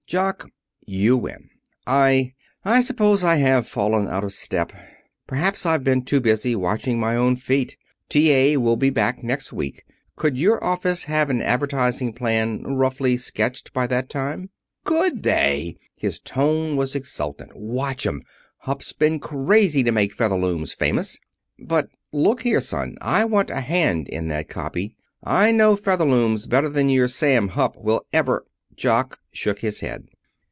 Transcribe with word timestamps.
"Jock, 0.07 0.49
you 0.85 1.15
win. 1.15 1.49
I 1.87 2.33
I 2.65 2.81
suppose 2.81 3.23
I 3.23 3.37
have 3.37 3.65
fallen 3.65 4.09
out 4.09 4.25
of 4.25 4.33
step. 4.33 4.73
Perhaps 5.25 5.65
I've 5.65 5.85
been 5.85 6.03
too 6.03 6.19
busy 6.19 6.53
watching 6.53 6.99
my 6.99 7.15
own 7.15 7.37
feet. 7.37 7.77
T.A. 8.09 8.57
will 8.57 8.75
be 8.75 8.89
back 8.89 9.23
next 9.23 9.53
week. 9.53 9.85
Could 10.17 10.37
your 10.37 10.61
office 10.61 11.05
have 11.05 11.29
an 11.29 11.41
advertising 11.41 12.11
plan 12.11 12.61
roughly 12.63 13.15
sketched 13.15 13.71
by 13.71 13.87
that 13.87 14.09
time?" 14.09 14.49
"Could 14.83 15.23
they!" 15.23 15.77
His 15.95 16.19
tone 16.19 16.75
was 16.75 16.93
exultant. 16.93 17.51
"Watch 17.55 18.05
'em! 18.05 18.21
Hupp's 18.63 18.91
been 18.91 19.17
crazy 19.17 19.81
to 19.81 19.93
make 19.93 20.13
Featherlooms 20.13 20.73
famous." 20.75 21.21
"But 21.57 21.87
look 22.11 22.41
here, 22.41 22.59
son. 22.59 22.97
I 22.99 23.23
want 23.23 23.49
a 23.49 23.61
hand 23.61 24.09
in 24.09 24.27
that 24.27 24.49
copy. 24.49 24.93
I 25.23 25.53
know 25.53 25.77
Featherlooms 25.77 26.47
better 26.49 26.67
than 26.67 26.89
your 26.89 27.07
Sam 27.07 27.47
Hupp 27.47 27.77
will 27.77 28.05
ever" 28.11 28.45
Jock 28.81 29.19
shook 29.31 29.59
his 29.59 29.81
head. 29.81 30.07